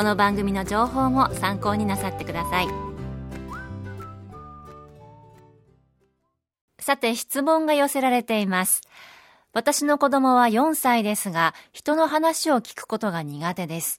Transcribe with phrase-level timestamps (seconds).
[0.00, 2.68] この番組の情報も参考になさってください。
[6.78, 8.80] さて質問が寄せられています。
[9.52, 13.98] 私の子供は4歳ですが人の話を聞くことが苦手です。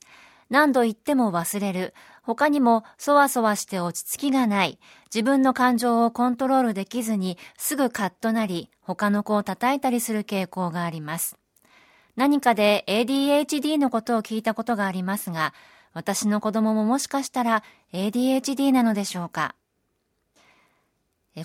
[0.50, 1.94] 何度言っても忘れる。
[2.24, 4.80] 他にもそわそわして落ち着きがない。
[5.14, 11.38] 自分の感情をコントロールできずにすぐカッとなり他の子を叩いたりする傾向があります。
[12.16, 15.54] 何かで ADHD のことを聞いたことがありますが
[15.94, 19.56] 私の子供ももしかしたら ADHD なのでしょうか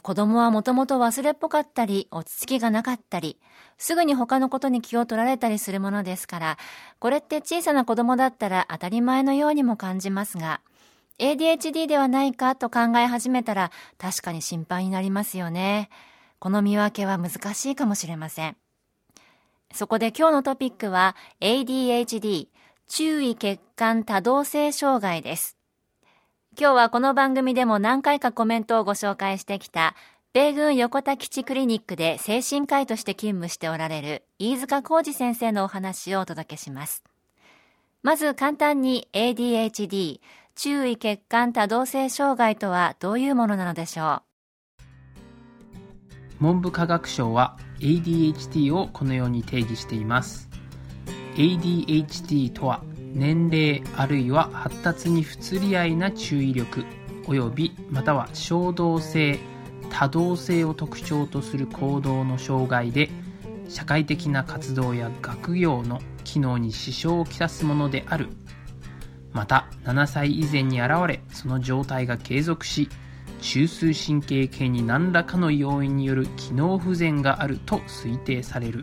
[0.03, 3.39] 子供はもともと忘れっぽかったり、落ち着きがなかったり、
[3.79, 6.59] すぐに他のことに気を取られたりするものですから、
[6.99, 10.61] これって小さな子供だったら当たり前のようにも感じますが、
[11.21, 15.89] ADHD ではないかと考え始めたら確かに心配になりますよね。
[16.41, 18.57] この見分けは難しいかもしれません。
[19.73, 22.49] そこで今日のトピックは ADHD
[22.89, 25.57] 注意欠陥多動性障害です。
[26.59, 29.95] 今日はこの番組でも何回かコメントをご紹介してきた
[30.33, 37.03] 米軍横田基地クリニックで精神科医として勤務しておられる飯塚浩二先生のお話をお届けします。
[38.03, 40.21] まず簡単に ADHD
[40.55, 44.23] 注意欠陥多動性障害とはどういうものなのでしょ
[44.81, 44.83] う？
[46.39, 50.49] 文部科学省は ADHD をこのように定義しています
[51.37, 56.85] ADHD とは年齢あるいは発達に不釣り合いな注意力
[57.25, 59.39] 及びまたは衝動性
[59.91, 63.11] 多動性を特徴とする行動の障害で
[63.69, 68.29] 社会的な活動や学業の機能に支障をきたすものである。
[69.33, 72.89] また7歳以前に現れその状態が継続し
[73.43, 78.83] 中枢神経系に何らかの要因による機能不全があると推定される。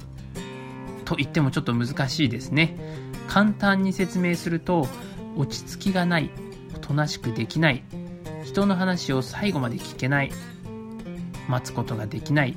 [1.06, 2.78] と言ってもちょっと難しいですね。
[3.28, 4.88] 簡単に説明すると
[5.36, 6.30] 落ち着きがない
[6.76, 7.84] おとなしくできない
[8.44, 10.32] 人の話を最後まで聞けない
[11.48, 12.56] 待つことができない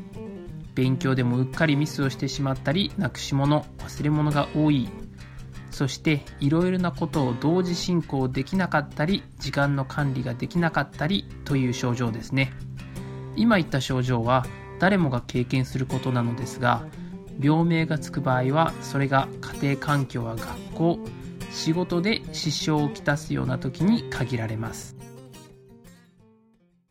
[0.75, 4.89] 勉強でもうっかりミスをしてしまったりなくし物忘れ物が多い
[5.71, 12.53] そしていろいろなことを同時進行できなかったり時間の管理ができなかったりという症状ですね。
[13.37, 14.47] 今言った症状は
[14.79, 16.87] 誰もが経験することなのですが
[17.41, 20.99] 病名がつく場合はそれが家庭環境や学校
[21.51, 24.97] 仕事で支障をきたすような時に限られます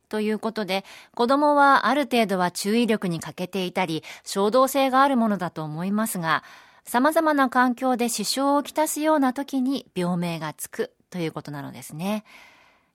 [0.07, 6.43] ということで、子供はある程度は注意力に欠けていたり、衝動性があるものだと思いますが、
[6.85, 12.23] 様々な環境で支障をきたすような時に病名がつくということなのですね。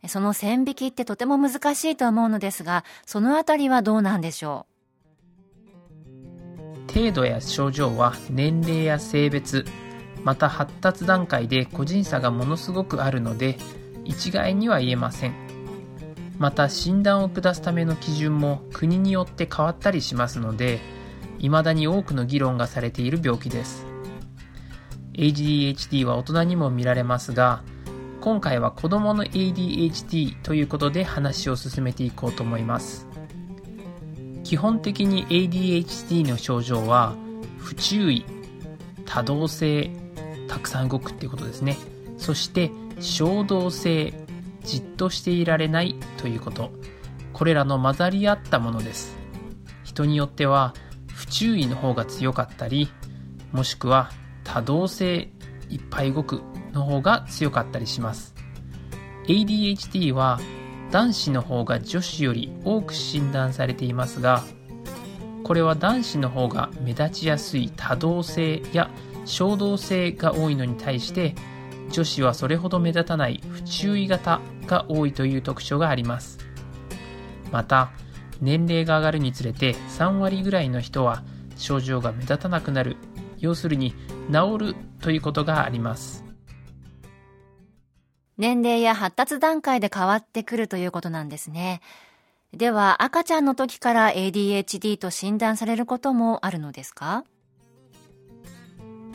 [0.07, 4.70] その線引きってとても難しいと思うのですが、そのあたりはどうなんでしょう？
[6.95, 9.65] 程度や症状は年齢や性別、
[10.25, 13.59] また発達段階で個人差がものすごくあるので、
[14.05, 15.35] 一概には言えません。
[16.39, 20.81] また診断を下すための基準も国によって変わったりしますので、
[21.39, 23.87] 未だに多くの議論がされている病気です。
[25.15, 27.63] ADHD は大人にも見られますが、
[28.21, 33.10] 今回は子供の ADHD ということで話を進めていこうと思います。
[34.51, 37.15] 基本的に ADHD の症状は、
[37.59, 38.25] 不注意、
[39.05, 39.93] 多動性、
[40.49, 41.77] たくさん動くっていうことですね。
[42.19, 44.13] そして、衝動性、
[44.65, 46.73] じっとしていられないということ。
[47.33, 49.17] これらの混ざり合ったものです。
[49.85, 50.75] 人によっては、
[51.07, 52.91] 不注意の方が強かったり、
[53.53, 54.11] もしくは
[54.43, 55.29] 多動性
[55.69, 56.43] いっぱい動く
[56.73, 58.35] の方が強かったりします。
[59.29, 60.41] ADHD は
[60.91, 64.43] 男子の方が女子より多く診断されていますが、
[65.45, 68.91] これは男子の方が目立ちやすい多動性や
[69.25, 71.35] 衝動性が多いのに対して、
[71.91, 76.39] 女子はそれほど目立たない不注意型が多いという特徴があります。
[77.53, 77.91] また
[78.41, 81.23] 年齢が上がるにつれて3割ぐらいの人は
[81.57, 82.97] 症状が目立たなくなる。
[83.39, 83.95] 要するに
[84.31, 86.30] 治るということがあります。
[88.41, 91.83] 年齢や発達段階で変わってくるということなんですね。
[92.55, 97.25] では赤ちゃんの時から ADHD と診断されることもあるのですか？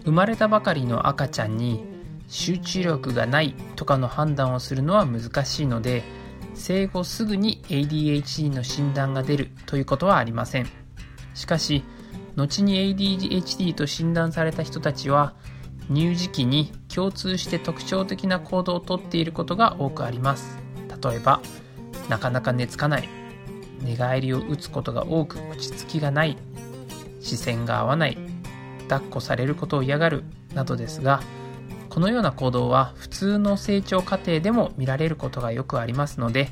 [0.04, 1.83] 生まれたばかりの赤ちゃんに
[2.27, 6.04] 集中力がないとかの判断をするのは難しいので
[6.54, 10.68] 生後すぐに ADHD の診断が出るということはありません。
[11.33, 11.83] しかし
[12.36, 15.33] 後に ADHD と診断された人たちは
[15.92, 20.58] 乳児期に共通して特徴的な行動をとっていることが多くあります。
[21.04, 21.42] 例えば
[22.08, 23.10] なかなか寝つかない。
[23.82, 26.38] 寝返りを打つことが多く落ち着きがない。
[27.20, 28.18] 視線が合わない。
[28.88, 30.24] 抱っこされることを嫌がる。
[30.54, 31.22] などですが
[31.90, 36.50] このような行動は普通の成長過程でも見られることがよくありますので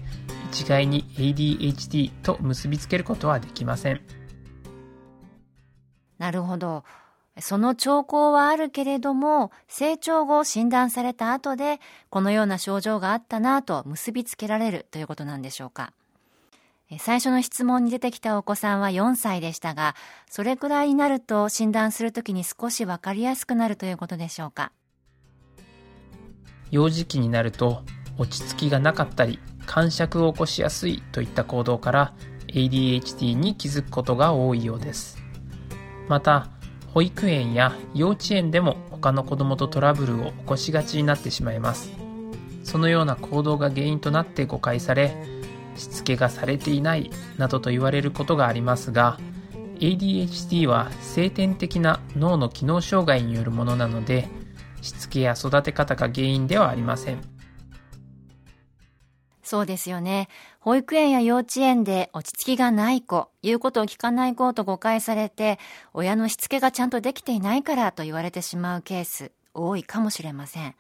[0.52, 4.02] 一概に ADHD と結びつけることはできません。
[6.20, 6.84] なるほど。
[7.40, 15.94] その兆候はあるけれども成長後診断された後でこのような症状があったなと結びつけられるということなんでしょうか
[17.00, 19.96] 最初の質問に出てきたお子さんは4歳でしたが、
[20.30, 24.72] それくらいになると診断するときに少しわかりやすくなるということでしょうか。
[26.72, 27.84] 幼児期になると
[28.18, 32.14] 落ち着きがなかったり、感触を起こしやすいといった行動から
[32.48, 35.18] ADHD に気づくことが多いようです。
[36.08, 36.50] また、
[36.94, 41.92] 保育園や幼稚園でも他の子供とトラブルを起こしがちになってしまいます。
[42.64, 45.16] そのような行動が原因となって誤解され、
[45.76, 49.18] しつけがされていないなどと言われることがありますが
[49.80, 54.28] ADHD は先天的な脳の機能障害によるものなので
[54.82, 57.22] しつけや育て方が原因ではありません
[59.44, 60.30] そうですよね
[60.60, 65.60] 保育園や幼稚園で落ち着きがない子言うことを聞かない子と誤解されて
[65.94, 70.76] 親のしつけがちゃんとできていないからと言われてしまうケース多いかもしれません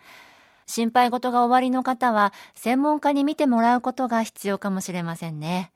[0.65, 5.71] 心配事が終わりの方は専門家に見てもらうことが必要かもしれませんね。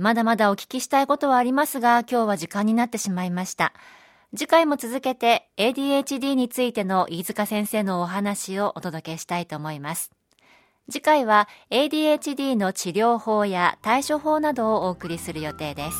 [0.00, 3.72] まだまだお聞きしたいことはありますが、今日は時間になってしまいました。
[4.34, 10.15] 次回も続けて ADHD についての飯塚先生のお話をお届けしたいと思います。
[10.88, 15.96] 次回は ADHD の治療法や対処法などをお送りする予定です。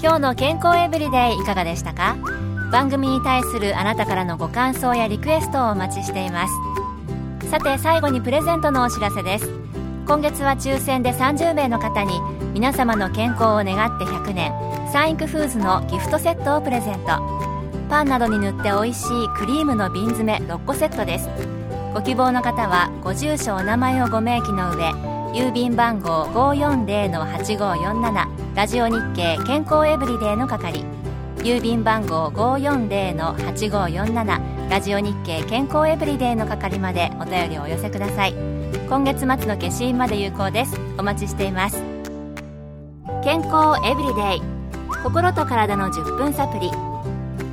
[0.00, 2.16] 今日の健康エブリデイいかがでしたか？
[2.70, 7.50] 番組に対するあなたからのご感想やリクエストをお待ちしています。
[7.50, 9.50] さて最後にプレゼントのお知らせです。
[10.06, 12.20] 今月は抽選で30名の方に
[12.54, 14.52] 皆様の健康を願って100年
[14.92, 17.18] サンイクフーズのギフトセットをプレゼント。
[17.90, 21.28] パンなどに塗って美味しいクリームの瓶詰め6個セットです。
[21.98, 24.92] ご希望の方はご住所お名前をご明記の上
[25.34, 30.84] 郵便番号540-8547ラジオ日経健康エブリデイの係。
[31.38, 38.34] 郵便番号540-8547ラジオ日経健康エブリデイの係までお便りをお寄せください。
[38.88, 40.80] 今月末の消印まで有効です。
[40.98, 41.82] お待ちしています。
[43.24, 44.42] 健康エブリデイ
[45.02, 46.70] 心と体の10分サプリ。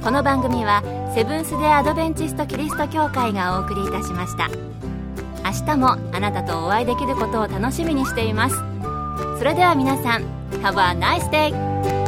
[0.04, 0.84] この番組は
[1.16, 4.50] セブンス・デ・アドベンチスト・キリスト教会がお送りいたしました
[5.46, 8.56] 明日もあなたとお会いできることを楽しみにしています
[9.38, 10.24] それでは皆さん
[10.62, 12.05] Have a nice day!